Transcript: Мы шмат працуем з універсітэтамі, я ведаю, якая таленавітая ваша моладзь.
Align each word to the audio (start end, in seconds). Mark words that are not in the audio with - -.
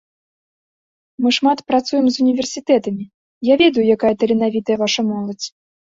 Мы 1.25 1.29
шмат 1.37 1.59
працуем 1.71 2.05
з 2.09 2.15
універсітэтамі, 2.25 3.05
я 3.53 3.61
ведаю, 3.65 3.83
якая 3.97 4.13
таленавітая 4.25 4.77
ваша 4.85 5.01
моладзь. 5.13 5.47